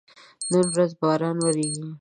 نن 0.51 0.65
ورځ 0.73 0.91
باران 1.01 1.37
وریږي 1.41 1.85